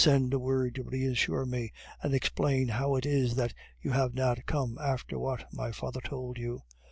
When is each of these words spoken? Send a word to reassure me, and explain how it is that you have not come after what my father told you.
Send 0.03 0.33
a 0.33 0.39
word 0.39 0.73
to 0.73 0.83
reassure 0.83 1.45
me, 1.45 1.73
and 2.01 2.15
explain 2.15 2.69
how 2.69 2.95
it 2.95 3.05
is 3.05 3.35
that 3.35 3.53
you 3.83 3.91
have 3.91 4.15
not 4.15 4.47
come 4.47 4.79
after 4.79 5.19
what 5.19 5.45
my 5.53 5.71
father 5.71 6.01
told 6.03 6.39
you. 6.39 6.63